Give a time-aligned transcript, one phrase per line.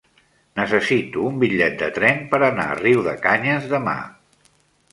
[0.59, 3.97] Necessito un bitllet de tren per anar a Riudecanyes demà.